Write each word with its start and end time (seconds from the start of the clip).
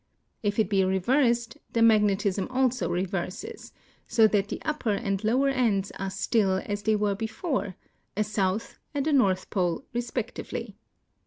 If 0.41 0.57
it 0.57 0.67
be 0.67 0.83
reversed, 0.83 1.59
the 1.73 1.83
magnetism 1.83 2.47
also 2.49 2.89
reverses, 2.89 3.71
so 4.07 4.25
that 4.29 4.47
tiie 4.47 4.57
upper 4.65 4.93
and 4.93 5.23
lower 5.23 5.49
ends 5.49 5.91
are 5.99 6.09
still 6.09 6.59
as 6.65 6.81
they 6.81 6.95
were 6.95 7.15
l)efore— 7.15 7.75
a 8.17 8.23
south 8.23 8.79
and 8.95 9.05
a 9.05 9.13
north 9.13 9.51
pole, 9.51 9.85
respectively. 9.93 10.75